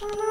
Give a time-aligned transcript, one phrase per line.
[0.00, 0.27] you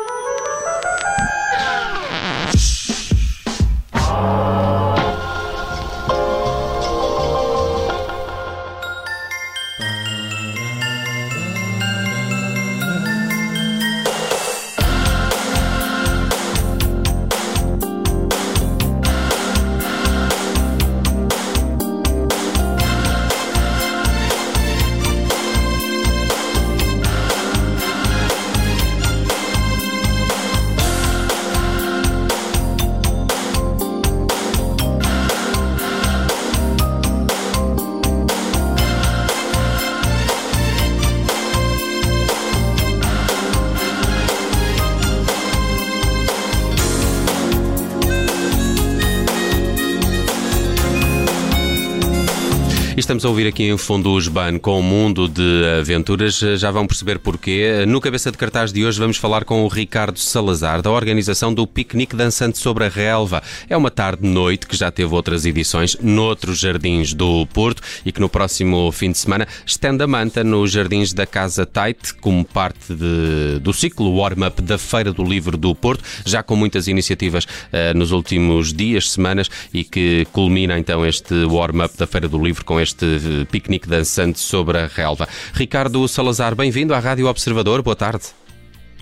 [53.07, 56.39] estamos a ouvir aqui em fundo o Ban com o mundo de aventuras.
[56.39, 57.85] Já vão perceber porquê.
[57.88, 61.66] No cabeça de cartaz de hoje vamos falar com o Ricardo Salazar, da organização do
[61.66, 63.41] Piquenique Dançante sobre a Relva.
[63.69, 68.28] É uma tarde-noite que já teve outras edições noutros jardins do Porto e que no
[68.28, 73.59] próximo fim de semana estende a manta nos jardins da Casa Tait, como parte de,
[73.61, 78.11] do ciclo warm-up da Feira do Livro do Porto, já com muitas iniciativas uh, nos
[78.11, 82.97] últimos dias, semanas e que culmina então este warm-up da Feira do Livro com este
[83.06, 85.28] este piquenique dançante sobre a relva.
[85.53, 88.26] Ricardo Salazar, bem-vindo à Rádio Observador, boa tarde.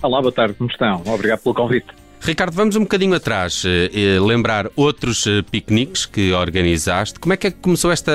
[0.02, 1.02] Olá, boa tarde, como estão?
[1.06, 1.86] Obrigado pelo convite.
[2.26, 7.20] Ricardo, vamos um bocadinho atrás, eh, eh, lembrar outros eh, piqueniques que organizaste.
[7.20, 8.10] Como é que, é que começou esta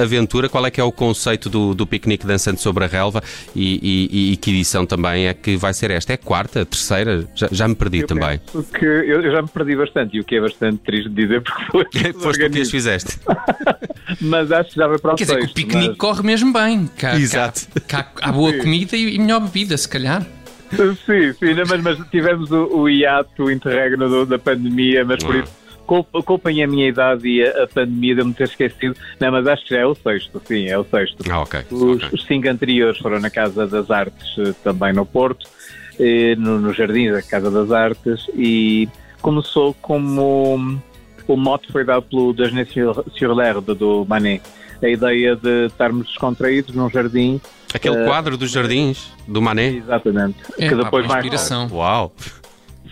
[0.00, 0.48] aventura?
[0.48, 3.22] Qual é que é o conceito do, do piquenique dançante sobre a relva
[3.54, 6.14] e, e, e, que edição também é que vai ser esta?
[6.14, 7.28] É quarta, terceira?
[7.34, 8.40] Já, já me perdi eu também.
[8.72, 11.98] Que eu, já me perdi bastante e o que é bastante triste de dizer porque
[12.04, 12.12] foi.
[12.22, 13.18] Foste o que as fizeste.
[14.18, 15.98] mas acho que já vai para o Quer dizer que o piquenique mas...
[15.98, 16.88] corre mesmo bem.
[16.96, 17.66] Cá, Exato.
[17.86, 20.26] Cá, cá, há boa comida e, e melhor bebida, se calhar.
[20.72, 25.52] Sim, sim, mas, mas tivemos o, o hiato, o interregno da pandemia, mas por isso
[26.24, 28.96] culpem a minha idade e a, a pandemia de me ter esquecido.
[29.20, 31.22] Não, mas acho que já é o sexto, sim, é o sexto.
[31.30, 31.60] Ah, ok.
[31.70, 32.08] Os, okay.
[32.12, 35.46] os cinco anteriores foram na Casa das Artes, eh, também no Porto,
[36.38, 38.88] no, no Jardim da Casa das Artes, e
[39.20, 40.80] começou como
[41.28, 44.42] o mote foi dado pelo Desnay sur l'Herbe do Manet.
[44.82, 47.40] A ideia de estarmos descontraídos num jardim
[47.74, 49.68] Aquele uh, quadro dos jardins do Mané?
[49.68, 50.36] Exatamente.
[50.58, 51.60] É, que depois pá, inspiração.
[51.62, 51.72] Mais...
[51.72, 52.12] Uau!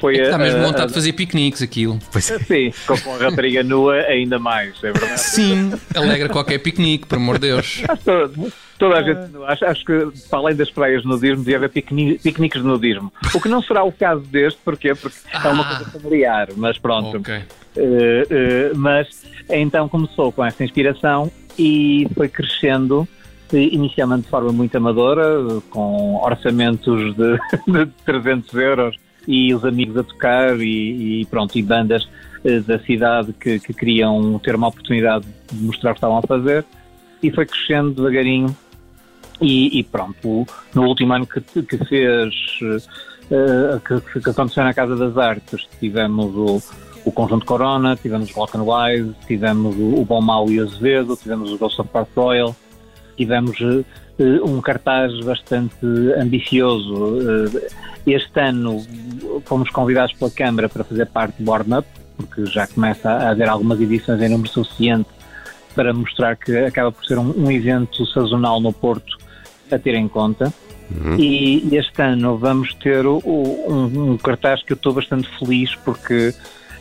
[0.00, 1.98] Foi é está mesmo vontade de fazer piqueniques aquilo.
[2.10, 2.38] Pois é.
[2.38, 5.20] Sim, com a rapariga nua ainda mais, é verdade?
[5.20, 7.82] Sim, alegra qualquer piquenique, por amor de Deus.
[8.02, 8.32] Toda,
[8.78, 12.22] toda a gente, acho, acho que para além das praias de nudismo, devia haver piqueniques,
[12.22, 13.12] piqueniques de nudismo.
[13.34, 14.94] O que não será o caso deste, porquê?
[14.94, 16.00] Porque ah, é uma coisa ah.
[16.00, 17.18] familiar, mas pronto.
[17.18, 17.42] Okay.
[17.76, 23.06] Uh, uh, mas então começou com essa inspiração e foi crescendo
[23.52, 28.96] inicialmente de forma muito amadora, com orçamentos de, de 300 euros
[29.26, 32.08] e os amigos a tocar e, e pronto, e bandas
[32.44, 36.22] eh, da cidade que, que, queriam ter uma oportunidade de mostrar o que estavam a
[36.22, 36.64] fazer.
[37.22, 38.56] E foi crescendo devagarinho
[39.40, 44.96] e, e pronto, no último ano que, que fez, uh, que, que, aconteceu na Casa
[44.96, 46.62] das Artes, tivemos o,
[47.04, 51.52] o Conjunto Corona, tivemos Rock and Wise, tivemos o, o Bom Mal e Azevedo, tivemos
[51.52, 52.54] o Ghost of Park Royal,
[53.20, 53.84] tivemos uh,
[54.44, 55.84] um cartaz bastante
[56.18, 56.94] ambicioso.
[56.94, 57.60] Uh,
[58.06, 58.82] este ano
[59.44, 63.48] fomos convidados pela Câmara para fazer parte do Warm Up, porque já começa a haver
[63.48, 65.08] algumas edições em número suficiente
[65.74, 69.18] para mostrar que acaba por ser um, um evento sazonal no Porto
[69.70, 70.52] a ter em conta.
[70.90, 71.16] Uhum.
[71.16, 76.34] E este ano vamos ter o, um, um, cartaz que eu estou bastante feliz porque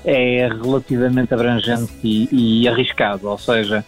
[0.06, 3.86] é relativamente abrangente e, e arriscado, ou seja,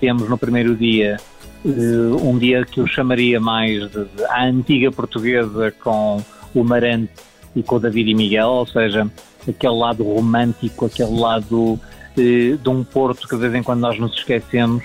[0.00, 1.16] temos no primeiro dia
[1.64, 6.22] um dia que eu chamaria mais de, de, a antiga portuguesa com
[6.54, 7.12] o Marante
[7.56, 9.10] e com o David e Miguel, ou seja,
[9.48, 11.78] aquele lado romântico, aquele lado uh,
[12.16, 14.84] de um Porto que de vez em quando nós nos esquecemos,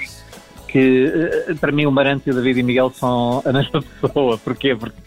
[0.68, 1.12] que
[1.50, 4.38] uh, para mim o Marante e o David e Miguel são a mesma pessoa.
[4.38, 4.76] Porquê?
[4.76, 4.98] Porque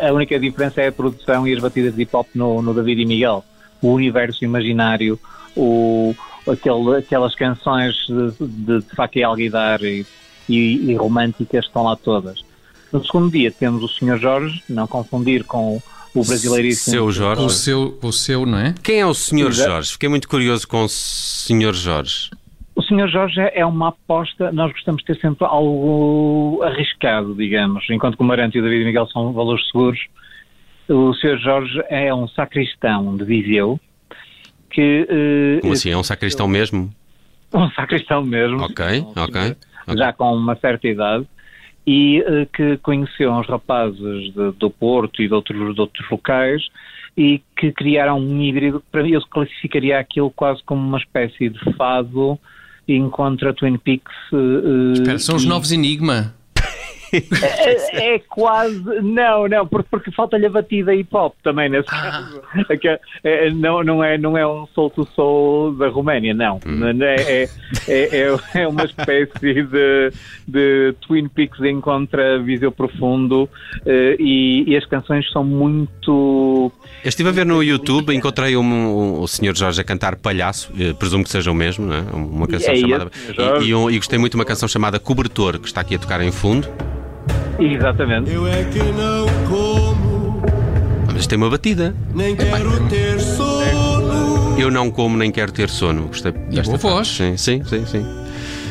[0.00, 3.02] a única diferença é a produção e as batidas de hip hop no, no David
[3.02, 3.44] e Miguel.
[3.80, 5.18] O universo imaginário,
[5.56, 6.14] o,
[6.50, 10.06] aquele, aquelas canções de, de, de e Alguidar e
[10.48, 12.44] e, e românticas estão lá todas.
[12.92, 14.18] No segundo dia temos o Sr.
[14.18, 15.80] Jorge, não confundir com
[16.14, 16.92] o brasileiríssimo.
[16.92, 17.42] Seu Jorge.
[17.42, 18.74] O seu, o seu, não é?
[18.82, 19.52] Quem é o Sr.
[19.52, 19.92] Jorge?
[19.92, 21.74] Fiquei muito curioso com o Sr.
[21.74, 22.30] Jorge.
[22.74, 23.08] O Sr.
[23.08, 27.84] Jorge é uma aposta, nós gostamos de ter sempre algo arriscado, digamos.
[27.90, 29.98] Enquanto que o Marante e o David Miguel são valores seguros,
[30.88, 31.38] o Sr.
[31.38, 33.80] Jorge é um sacristão de Viseu
[34.70, 35.08] que...
[35.10, 35.90] Uh, Como assim?
[35.90, 36.92] É um sacristão mesmo?
[37.54, 38.60] Um sacristão mesmo.
[38.60, 39.56] Ok, ok
[39.86, 39.98] okay.
[39.98, 41.26] já com uma certa idade,
[41.86, 46.62] e uh, que conheceu uns rapazes de, do Porto e de outros, de outros locais
[47.16, 51.48] e que criaram um híbrido que para mim eu classificaria aquilo quase como uma espécie
[51.48, 52.38] de fado
[52.88, 54.14] encontra Twin Peaks.
[54.32, 55.38] Uh, Espera, são e...
[55.38, 56.34] os novos Enigma.
[57.42, 58.82] É, é, quase.
[59.02, 62.10] Não, não, porque, porque falta-lhe a batida hip hop também nesse ah.
[62.10, 62.42] caso.
[63.24, 66.60] É, não, não, é, não é um soul to soul da Roménia, não.
[66.66, 66.80] Hum.
[67.02, 67.48] É, é,
[67.88, 70.12] é, é, uma espécie de,
[70.46, 73.48] de Twin Peaks encontra Viseu Profundo uh,
[74.18, 76.72] e, e, as canções são muito.
[77.04, 79.54] Eu estive a ver no YouTube, encontrei um, um, o Sr.
[79.54, 82.00] Jorge a cantar Palhaço, eh, presumo que seja o mesmo, não é?
[82.12, 83.10] Uma canção é chamada.
[83.60, 85.98] E, e, um, e gostei muito de uma canção chamada Cobertor, que está aqui a
[85.98, 86.68] tocar em fundo.
[87.58, 88.30] Exatamente.
[88.30, 90.42] Eu é que não como.
[91.12, 91.94] Mas tem uma batida.
[92.14, 94.58] Nem quero ter sono.
[94.58, 96.08] Eu não como nem quero ter sono.
[96.08, 97.08] Gostei desta voz.
[97.08, 98.04] Sim, sim, sim, sim.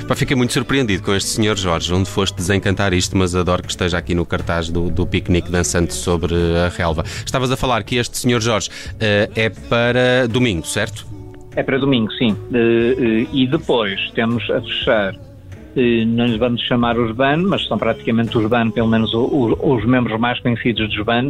[0.08, 3.72] Pá, fiquei muito surpreendido com este senhor Jorge, onde foste desencantar isto, mas adoro que
[3.72, 7.04] esteja aqui no cartaz do, do piquenique dançante sobre a relva.
[7.26, 11.08] Estavas a falar que este senhor Jorge uh, é para domingo, certo?
[11.56, 12.34] É para domingo, sim.
[12.34, 15.16] Uh, uh, e depois temos a fechar
[15.76, 19.86] não lhes vamos chamar os BAN, mas são praticamente os BAN, pelo menos os, os
[19.86, 21.30] membros mais conhecidos dos BAN,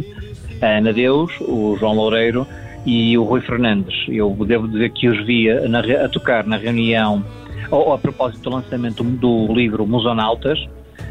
[0.62, 2.46] a Ana Deus, o João Loureiro
[2.84, 3.94] e o Rui Fernandes.
[4.08, 7.24] Eu devo dizer que os vi a, a tocar na reunião,
[7.70, 10.58] ou, a propósito do lançamento do livro Musonautas,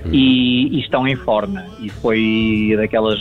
[0.05, 0.13] uhum.
[0.13, 1.65] e, e, estão em forma.
[1.81, 3.19] E foi daquelas,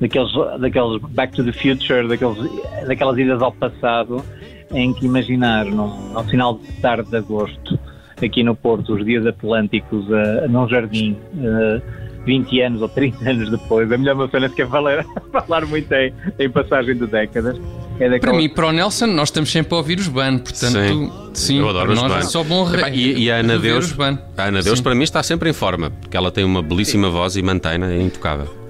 [0.00, 2.38] daqueles, daqueles Back to the Future, daqueles,
[2.86, 4.24] daquelas idas ao passado,
[4.72, 7.78] em que imaginar, no, no final de tarde de agosto,
[8.24, 11.82] aqui no Porto, os dias atlânticos uh, num jardim, uh,
[12.24, 13.90] 20 anos ou 30 anos depois.
[13.90, 17.56] A melhor uma cena que é falar, falar muito em, em passagem de décadas.
[17.98, 18.32] É daquela...
[18.32, 21.58] Para mim, para o Nelson, nós estamos sempre a ouvir os BAN, portanto, sim, sim
[21.58, 22.90] eu adoro os nós é só bom re...
[22.92, 26.16] e, e a Ana Deus, a Ana Deus para mim está sempre em forma, porque
[26.16, 27.12] ela tem uma belíssima sim.
[27.12, 28.60] voz e mantém-na intocável.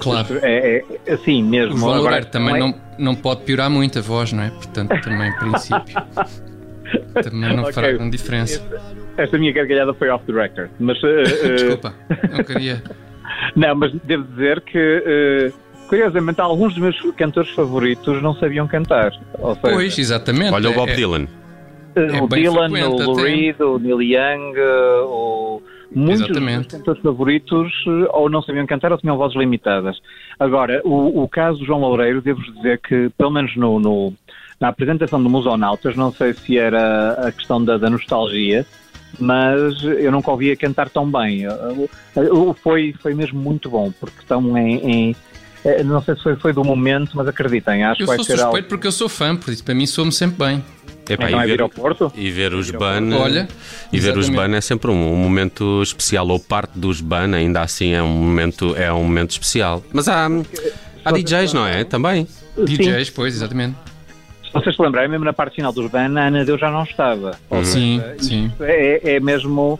[0.00, 0.38] Claro.
[0.42, 1.74] É, é assim mesmo.
[1.74, 4.50] O João Agora, também é- não, não pode piorar muito a voz, não é?
[4.50, 5.96] Portanto, também, em princípio.
[7.22, 7.72] Também não okay.
[7.72, 8.62] fará grande diferença.
[9.16, 10.98] Esta minha gargalhada foi off the record, mas...
[11.02, 11.22] Uh,
[11.54, 11.94] Desculpa,
[12.30, 12.82] não queria...
[13.56, 15.52] não, mas devo dizer que...
[15.54, 19.12] Uh, curiosamente, alguns dos meus cantores favoritos não sabiam cantar.
[19.12, 20.52] Seja, pois, exatamente.
[20.52, 21.26] Olha o Bob é, Dylan.
[21.96, 24.54] É o Dylan, o Lou Reed, o Neil Young,
[25.06, 25.62] o...
[25.90, 26.64] Muitos Exatamente.
[26.64, 27.72] dos cantores favoritos
[28.12, 29.98] ou não sabiam cantar ou tinham vozes limitadas.
[30.38, 34.12] Agora, o, o caso do João Loureiro, devo dizer que, pelo menos no, no
[34.60, 38.66] na apresentação do Musonautas, não sei se era a questão da, da nostalgia,
[39.18, 41.44] mas eu nunca ouvia cantar tão bem.
[42.62, 45.16] Foi, foi mesmo muito bom, porque estão em, em
[45.64, 48.32] eh, não sei se foi, foi, do momento, mas acreditem, acho eu que vai ser
[48.32, 48.32] algo...
[48.32, 50.64] Eu sou suspeito porque eu sou fã, por isso para mim soa-me sempre bem.
[51.08, 52.12] Epá, então e, é ver, ao Porto?
[52.14, 53.48] e ver os BAN Olha,
[53.90, 57.62] e ver os BAN é sempre um, um, momento especial ou parte dos BAN ainda
[57.62, 59.82] assim é um momento é um momento especial.
[59.90, 60.28] Mas há,
[61.02, 61.82] há DJs não é?
[61.82, 62.28] Também.
[62.58, 63.88] DJs pois exatamente
[64.48, 66.82] se vocês se lembrarem, mesmo na parte final dos BAN, a Ana Deus já não
[66.82, 67.38] estava.
[67.50, 67.64] Uhum.
[67.64, 68.52] Sim, sim.
[68.60, 69.78] É, é mesmo,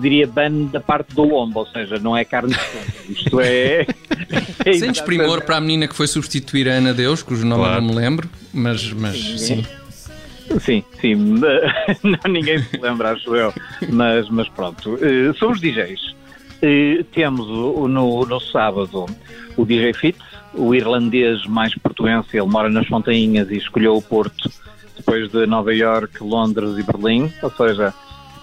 [0.00, 2.86] diria, BAN da parte do lombo, ou seja, não é carne de fundo.
[3.08, 3.86] Isto é.
[4.66, 7.80] é Sem desprimor para a menina que foi substituir a Ana Deus, cujo nome claro.
[7.80, 9.38] não me lembro, mas, mas sim.
[9.38, 9.66] sim.
[10.60, 11.14] Sim, sim,
[12.04, 13.52] não, ninguém se lembra, acho eu,
[13.88, 14.94] mas, mas pronto.
[14.94, 16.14] Uh, somos DJs.
[16.62, 19.06] Uh, temos no, no sábado
[19.56, 20.18] o DJ Fit,
[20.56, 24.50] o irlandês mais portuense, ele mora nas Fontainhas e escolheu o Porto
[24.96, 27.92] depois de Nova York, Londres e Berlim, ou seja,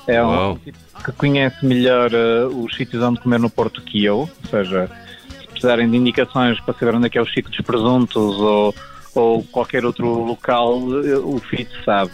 [0.08, 4.20] é um tipo que conhece melhor uh, os sítios onde comer no Porto que eu,
[4.20, 4.90] ou seja,
[5.40, 8.76] se precisarem de indicações para saber onde é que é o Chico dos Presuntos ou,
[9.16, 12.12] ou qualquer outro local, uh, o FIT sabe.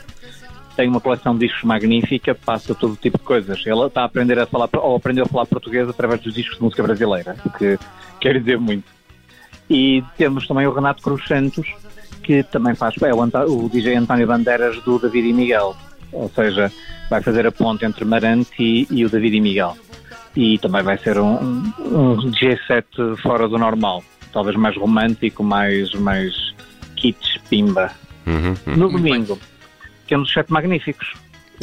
[0.75, 3.65] Tem uma coleção de discos magnífica, passa todo tipo de coisas.
[3.65, 6.63] Ela está a aprender a falar, ou aprendeu a falar português através dos discos de
[6.63, 7.79] música brasileira, o que
[8.22, 8.97] quer dizer muito.
[9.69, 11.67] E temos também o Renato Cruz Santos,
[12.24, 15.75] que também faz, é o, o DJ António Bandeiras do David e Miguel,
[16.12, 16.71] ou seja,
[17.09, 19.77] vai fazer a ponte entre Marante e, e o David e Miguel.
[20.36, 22.88] E também vai ser um, um DJ set
[23.21, 26.53] fora do normal, talvez mais romântico, mais, mais
[26.95, 27.91] kits, pimba.
[28.25, 28.75] Uhum, uhum.
[28.75, 29.39] No domingo,
[30.07, 31.13] temos os Sete Magníficos.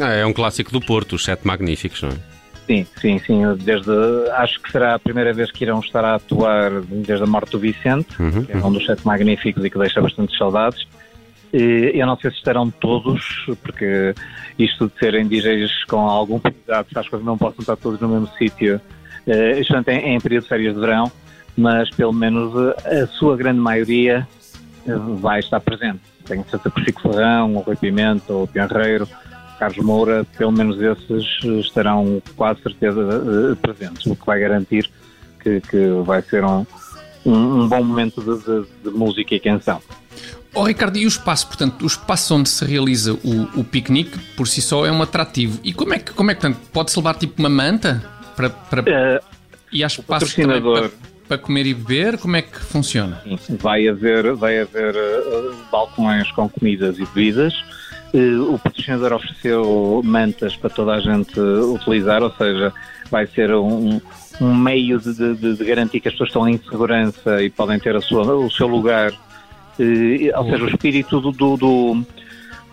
[0.00, 2.33] Ah, é um clássico do Porto, os Sete Magníficos, não é?
[2.66, 3.42] Sim, sim, sim.
[3.62, 3.90] Desde,
[4.32, 7.58] acho que será a primeira vez que irão estar a atuar desde a morte do
[7.58, 10.86] Vicente, uhum, que é um dos sete magníficos e que deixa bastante saudades.
[11.52, 14.14] E eu não sei se estarão todos, porque
[14.58, 18.28] isto de serem DJs com algum cuidado com que não possam estar todos no mesmo
[18.36, 18.80] sítio,
[19.26, 21.12] uh, em, em período de férias de verão,
[21.56, 22.52] mas pelo menos
[22.84, 24.26] eh, a sua grande maioria
[24.86, 26.00] eh, vai estar presente.
[26.26, 29.08] Tenho certeza que o Chico Ferrão, o Rui Pimenta, o Pianreiro,
[29.58, 31.26] Carlos Moura, pelo menos esses
[31.64, 34.90] estarão quase certeza eh, presentes, o que vai garantir
[35.44, 36.66] que, que vai ser um,
[37.24, 39.80] um, um bom momento de, de, de, música e canção.
[40.54, 41.46] Oh, Ricardo, e o espaço?
[41.48, 45.58] Portanto, o espaço onde se realiza o, o piquenique, por si só, é um atrativo.
[45.62, 48.02] E como é que, como é que pode-se levar tipo uma manta?
[48.36, 48.82] Para, para...
[48.82, 49.24] Uh,
[49.72, 50.90] e há espaço também para,
[51.26, 52.18] para, comer e beber?
[52.18, 53.20] Como é que funciona?
[53.58, 57.52] Vai haver, vai haver uh, balcões com comidas e bebidas.
[58.48, 62.72] O patrocinador ofereceu mantas para toda a gente utilizar, ou seja,
[63.10, 64.00] vai ser um,
[64.40, 68.00] um meio de, de, de, garantir que as pessoas estão em segurança e podem ter
[68.02, 69.12] sua, o seu lugar.
[70.36, 72.06] Ou seja, o espírito do, do, do,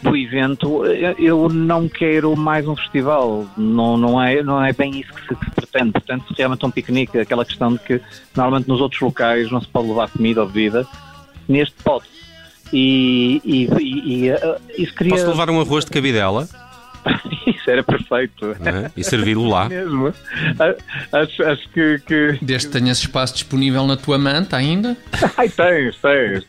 [0.04, 0.86] do, evento,
[1.18, 5.36] eu não quero mais um festival, não, não, é, não é bem isso que se,
[5.36, 5.94] que se pretende.
[5.94, 8.02] Portanto, realmente um piquenique, aquela questão de que
[8.36, 10.86] normalmente nos outros locais não se pode levar comida ou bebida,
[11.48, 12.06] neste pode.
[12.74, 15.16] E, e, e, e uh, isso queria...
[15.16, 16.48] Posso levar um arroz de cabidela?
[17.48, 18.52] Isso era perfeito.
[18.52, 18.92] É?
[18.96, 19.68] E servi-lo lá.
[19.70, 20.14] Mesmo.
[21.12, 22.40] Acho, acho que, que.
[22.42, 24.96] Desde que tenhas espaço disponível na tua manta ainda?
[25.38, 26.46] Ai, tens, tens.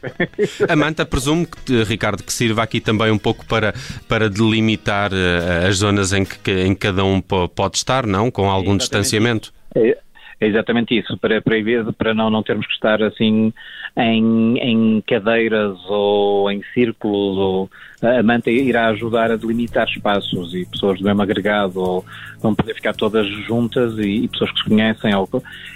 [0.68, 3.74] A manta, presumo, que, Ricardo, que sirva aqui também um pouco para,
[4.08, 8.30] para delimitar uh, as zonas em que em cada um pode estar, não?
[8.30, 9.52] Com algum distanciamento.
[9.74, 9.98] É,
[10.44, 11.56] é exatamente isso, para, para,
[11.96, 13.52] para não, não termos que estar assim
[13.96, 17.70] em, em cadeiras ou em círculos, ou
[18.02, 22.04] a manta irá ajudar a delimitar espaços e pessoas do mesmo agregado ou
[22.40, 25.14] vão poder ficar todas juntas e, e pessoas que se conhecem.
[25.14, 25.28] Ou,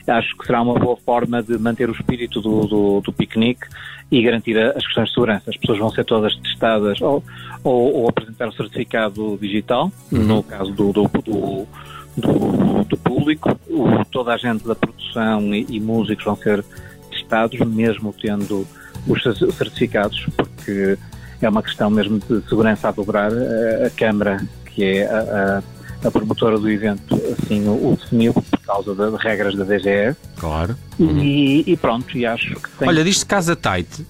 [0.09, 3.67] acho que será uma boa forma de manter o espírito do, do, do piquenique
[4.11, 5.51] e garantir as questões de segurança.
[5.51, 7.23] As pessoas vão ser todas testadas ou,
[7.63, 10.25] ou, ou apresentar o certificado digital, uhum.
[10.25, 11.69] no caso do, do, do
[12.17, 16.63] do, do público, o, toda a gente da produção e, e, músicos vão ser
[17.11, 18.67] testados, mesmo tendo
[19.07, 19.23] os
[19.57, 20.99] certificados, porque
[21.41, 23.33] é uma questão mesmo de segurança a dobrar.
[23.33, 25.63] A, a Câmara, que é a,
[26.03, 30.15] a, a, promotora do evento, assim o, o definiu por causa das regras da DGE.
[30.37, 30.77] Claro.
[30.99, 31.19] Uhum.
[31.19, 32.89] E, e, pronto, e acho que tem...
[32.89, 34.05] Olha, diz-se Casa Tight,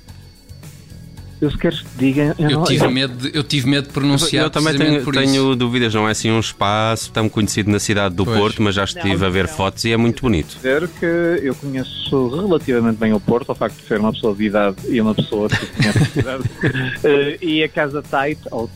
[1.40, 2.34] eu se queres que diga.
[2.38, 2.90] Eu, eu, não, tive eu...
[2.90, 4.44] Medo de, eu tive medo de pronunciar.
[4.44, 8.24] Eu também tenho, tenho dúvidas, não é assim um espaço tão conhecido na cidade do
[8.24, 8.38] pois.
[8.38, 9.54] Porto, mas já estive não, a ver não.
[9.54, 10.56] fotos e é muito bonito.
[10.56, 11.06] Dizer que
[11.42, 15.00] eu conheço relativamente bem o Porto, ao facto de ser uma pessoa de idade e
[15.00, 16.42] uma pessoa que conhece a cidade.
[16.42, 18.70] uh, e a casa Tait, ou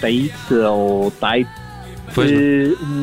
[0.00, 1.48] Tait, ou Tait,
[2.16, 2.30] Pois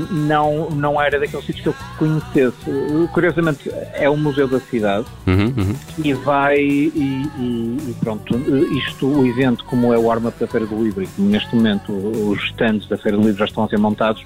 [0.09, 0.69] não.
[0.69, 3.09] não, não era daqueles sítios que eu conhecesse.
[3.13, 5.75] Curiosamente, é um museu da cidade uhum, uhum.
[6.03, 6.91] e vai e,
[7.37, 8.35] e, e, pronto,
[8.75, 11.93] isto, o evento, como é o warm-up da Feira do Livro, e como neste momento
[11.93, 14.25] os stands da Feira do Livro já estão a ser montados,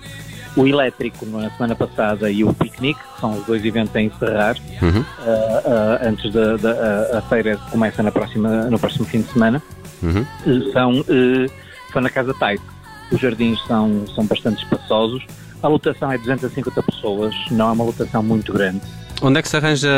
[0.56, 4.56] o elétrico na semana passada e o piquenique, que são os dois eventos a encerrar,
[4.82, 5.02] uhum.
[5.02, 9.62] uh, uh, antes da, da a feira começa na próxima, no próximo fim de semana,
[10.02, 10.26] uhum.
[10.72, 11.52] são, uh,
[11.92, 12.77] são na Casa Taito
[13.12, 15.26] os jardins são, são bastante espaçosos.
[15.62, 18.82] A lotação é 250 pessoas, não é uma lotação muito grande.
[19.22, 19.90] Onde é que se arranja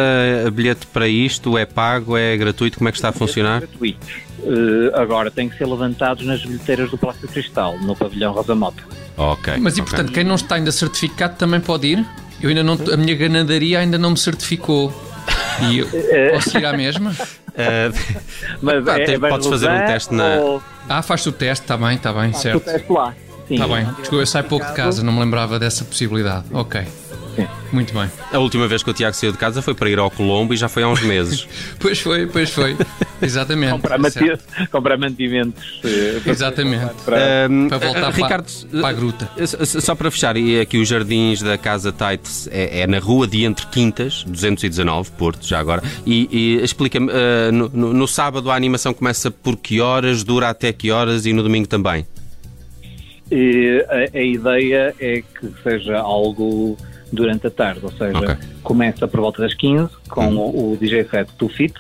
[0.53, 1.57] bilhete para isto?
[1.57, 2.15] É pago?
[2.15, 2.77] É gratuito?
[2.77, 3.59] Como é que está a funcionar?
[3.59, 4.09] Gratuitos.
[4.39, 8.81] Uh, agora tem que ser levantados nas bilheteiras do Palácio Cristal, no pavilhão Rosa Mota.
[9.17, 9.57] Ok.
[9.59, 9.91] Mas e okay.
[9.91, 12.05] portanto, quem não está ainda certificado também pode ir?
[12.41, 14.93] Eu ainda não, a minha ganadaria ainda não me certificou.
[15.69, 17.13] E eu, eh, posso ir à mesma?
[17.59, 18.21] Uh,
[18.61, 20.35] Mas ah, é, tem, podes fazer um teste na.
[20.37, 20.63] Ou...
[20.87, 22.57] Ah, faz o teste, está bem, está bem, certo.
[22.57, 23.13] o teste lá.
[23.49, 23.85] Está bem.
[23.85, 26.45] Desculpa, eu saio pouco de casa, não me lembrava dessa possibilidade.
[26.53, 26.85] Ok.
[27.71, 28.09] Muito bem.
[28.33, 30.57] A última vez que o Tiago saiu de casa foi para ir ao Colombo e
[30.57, 31.47] já foi há uns meses.
[31.79, 32.75] pois foi, pois foi.
[33.21, 33.71] Exatamente.
[33.71, 34.19] comprar, manti
[34.71, 35.81] comprar mantimentos.
[35.83, 36.93] Eh, Exatamente.
[37.05, 39.29] Para, para voltar uh, Ricardo, para, para, a gruta.
[39.65, 43.43] Só para fechar, e aqui os jardins da Casa Tites é, é, na rua de
[43.43, 45.83] Entre Quintas, 219, Porto, já agora.
[46.05, 50.49] E, e explica-me, uh, no, no, no sábado a animação começa por que horas, dura
[50.49, 52.05] até que horas e no domingo também?
[53.31, 56.77] E a, a, ideia é que seja algo
[57.11, 58.35] durante a tarde, ou seja, okay.
[58.63, 60.37] começa por volta das 15 com hum.
[60.37, 61.73] o, o, DJ set do Fit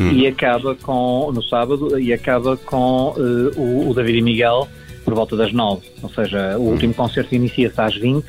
[0.00, 0.12] hum.
[0.12, 4.68] e acaba com, no sábado, e acaba com uh, o, o, David e Miguel
[5.04, 6.72] por volta das 9, ou seja, o hum.
[6.72, 8.24] último concerto inicia-se às 20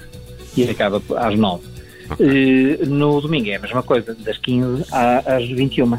[0.57, 1.63] e acaba às 9.
[2.11, 2.75] Okay.
[2.75, 5.97] Uh, no domingo é a mesma coisa, das 15 às 21.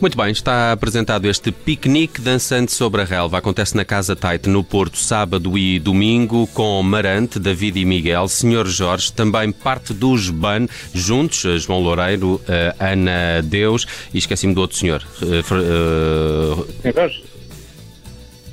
[0.00, 3.38] Muito bem, está apresentado este piquenique dançante sobre a relva.
[3.38, 8.68] Acontece na Casa Taite, no Porto, sábado e domingo, com Marante, David e Miguel, Senhor
[8.68, 12.40] Jorge, também parte dos BAN, juntos, João Loureiro, uh,
[12.78, 15.04] Ana Deus e esqueci-me do outro senhor.
[15.20, 17.28] Uh, uh,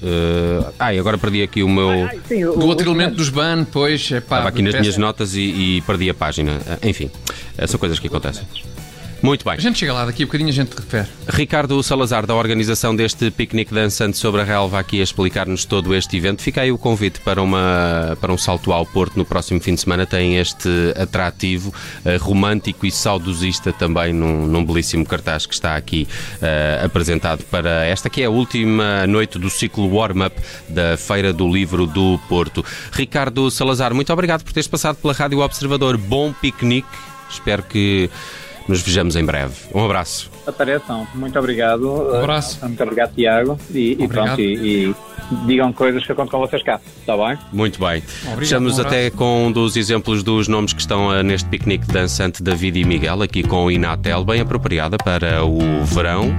[0.04, 1.90] Uh, ai, agora perdi aqui o meu.
[1.90, 4.12] Ai, sim, o, do outro elemento dos BAN, pois.
[4.12, 5.40] Epá, Estava aqui nas minhas notas e,
[5.78, 6.60] e, perdi a página.
[6.84, 7.10] Enfim,
[7.66, 8.46] são coisas que acontecem.
[9.26, 9.56] Muito bem.
[9.56, 11.08] A gente chega lá, daqui a bocadinho a gente refere.
[11.28, 16.16] Ricardo Salazar, da organização deste piquenique dançante sobre a relva, aqui a explicar-nos todo este
[16.16, 16.44] evento.
[16.44, 19.82] Fica aí o convite para, uma, para um salto ao Porto no próximo fim de
[19.82, 20.06] semana.
[20.06, 21.70] Tem este atrativo
[22.06, 27.84] uh, romântico e saudosista também num, num, belíssimo cartaz que está aqui uh, apresentado para
[27.84, 30.40] esta que é a última noite do ciclo warm-up
[30.70, 32.64] da Feira do Livro do Porto.
[32.92, 35.98] Ricardo Salazar, muito obrigado por teres passado pela Rádio Observador.
[35.98, 36.88] Bom piquenique.
[37.28, 38.08] Espero que
[38.68, 39.54] nos vejamos em breve.
[39.74, 40.30] Um abraço.
[40.46, 41.08] Apareçam.
[41.14, 41.90] Muito obrigado.
[41.90, 42.60] Um abraço.
[42.66, 43.60] Muito obrigado, Tiago.
[43.72, 44.96] E, e pronto, e, e,
[45.46, 46.80] digam coisas que eu conto com vocês cá.
[47.00, 47.38] Está bem?
[47.52, 48.02] Muito bem.
[48.38, 52.42] Fechamos um até com um dos exemplos dos nomes que estão uh, neste piquenique dançante
[52.42, 56.34] David e Miguel, aqui com o Inatel, bem apropriada para o verão.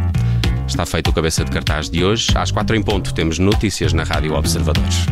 [0.66, 2.28] Está feito o cabeça de cartaz de hoje.
[2.34, 5.06] Às quatro em ponto temos notícias na Rádio Observadores.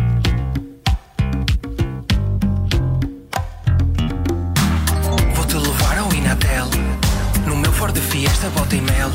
[8.44, 9.10] Fiesta, bota e mel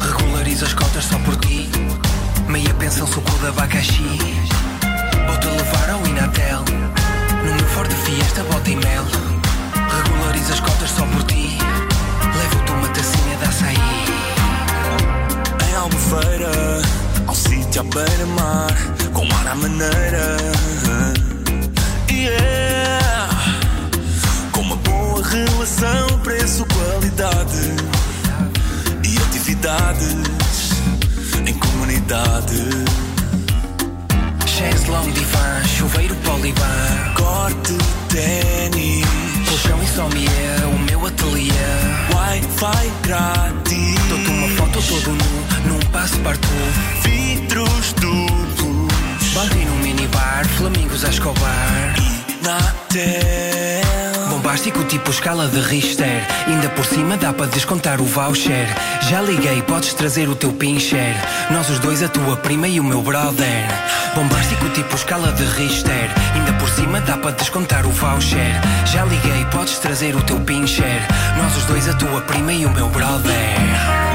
[0.00, 1.70] Regulariza as cotas só por ti.
[2.48, 4.02] Meia pensão, suco de abacaxi
[5.26, 6.64] Vou-te levar ao Inatel.
[7.44, 9.04] No meu Ford Fiesta, bota e mel
[9.96, 11.56] Regulariza as cotas só por ti.
[12.36, 13.76] Levo-te uma tacinha de açaí.
[15.68, 16.82] Em Albufeira
[17.26, 18.74] Ao sítio à beira-mar
[19.12, 20.36] Com ar à maneira.
[22.10, 23.28] Yeah.
[24.52, 28.01] Com uma boa relação Preço-qualidade
[29.62, 30.72] atividades
[31.46, 32.68] em comunidade.
[34.46, 37.78] Chess, long divã, chuveiro poliban, corte,
[38.08, 39.06] tênis,
[39.48, 41.52] colchão e sommelier, o meu ateliê.
[42.12, 46.52] Wi-Fi grátis, dou-te uma foto todo nu, num passo partout.
[47.02, 51.94] Vidros duplos, banco no minibar, flamingos a escobar.
[51.98, 54.11] E na tela
[54.42, 56.26] bombástico tipo escala de Richter.
[56.48, 58.66] Ainda por cima dá para descontar o voucher.
[59.08, 61.14] Já liguei, podes trazer o teu pincher
[61.50, 63.68] Nós os dois, a tua prima e o meu brother.
[64.16, 66.10] Bombástico tipo escala de Richter.
[66.34, 68.60] Ainda por cima dá para descontar o voucher.
[68.86, 71.06] Já liguei, podes trazer o teu pincher
[71.36, 74.11] Nós os dois, a tua prima e o meu brother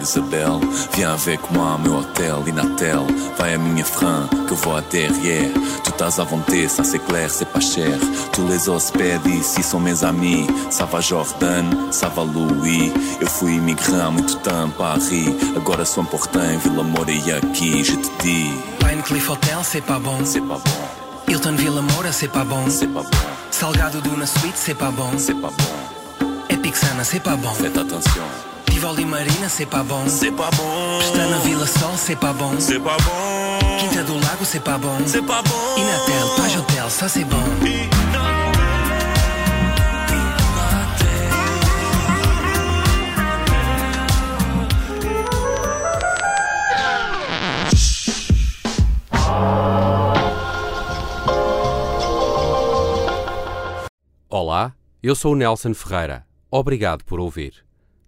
[0.00, 0.60] Isabel.
[0.94, 3.00] Viens avec moi, meu hotel, Inatel.
[3.38, 5.52] Vai a minha frein, que vou à derrière.
[5.84, 7.98] Tu estás à vontade, ça c'est clair, c'est pas cher.
[8.32, 10.46] Tous les hospedes ici sont mes amis.
[10.70, 12.92] Ça va Jordan, ça va Louis.
[13.20, 15.34] Eu fui imigrant há muito tempo, Paris.
[15.56, 18.50] Agora sou important, Vila Moura e aqui, je te dis.
[18.78, 20.18] Pine Cliff Hotel, c'est pas bon.
[20.24, 21.32] C'est pas bon.
[21.32, 22.64] Hilton Villa Moura, c'est pas bon.
[22.68, 23.18] C'est pas bon.
[23.50, 25.10] Salgado Duna Suite, c'est pas bon.
[25.18, 26.26] C'est pas bon.
[26.48, 27.50] Epic Sana, c'est pas bon.
[27.50, 28.24] Faites attention.
[28.80, 30.06] Tivoli Marina, c'est pas bon.
[30.06, 30.98] C'est pas bon.
[31.00, 31.90] Pestana Vila Sol,
[32.38, 32.52] bon.
[32.58, 33.76] C'est pas bon.
[33.78, 34.96] Quinta do Lago, c'est pas bon.
[35.04, 35.76] C'est pas bon.
[35.76, 37.36] Inatel, Page Hotel, ça c'est bon.
[54.30, 56.24] Olá, eu sou o Nelson Ferreira.
[56.50, 57.69] Obrigado por ouvir.